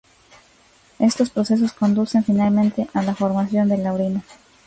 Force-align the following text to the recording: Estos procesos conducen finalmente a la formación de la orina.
Estos 0.97 1.29
procesos 1.29 1.73
conducen 1.73 2.23
finalmente 2.23 2.87
a 2.95 3.03
la 3.03 3.13
formación 3.13 3.69
de 3.69 3.77
la 3.77 3.93
orina. 3.93 4.23